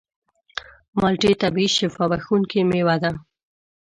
[0.99, 3.11] مالټې طبیعي شفا بښونکې مېوه ده.